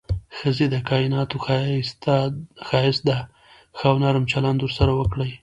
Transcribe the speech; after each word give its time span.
ښځې 0.37 0.65
د 0.73 0.75
کائناتو 0.89 1.37
ښايست 2.67 3.01
ده، 3.09 3.17
ښه 3.77 3.85
او 3.91 3.97
نرم 4.03 4.23
چلند 4.31 4.59
ورسره 4.61 4.91
وکړئ. 4.99 5.31